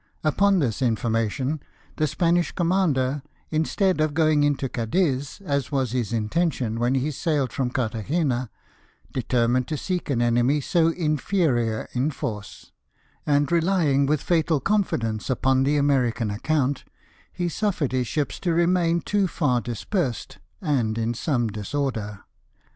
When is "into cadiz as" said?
4.43-5.71